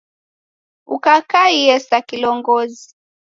Ukakaiye 0.95 1.75
sa 1.87 1.99
kilongozi 2.07 2.87